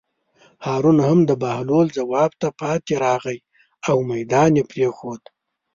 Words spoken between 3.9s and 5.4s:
مېدان یې پرېښود.